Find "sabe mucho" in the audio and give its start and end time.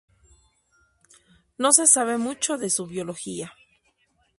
1.85-2.57